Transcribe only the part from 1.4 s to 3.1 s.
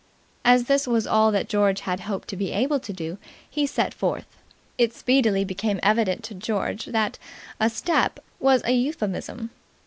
George had hoped to be able to